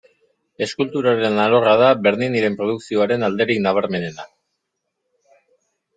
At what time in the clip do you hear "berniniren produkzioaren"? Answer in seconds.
2.07-3.27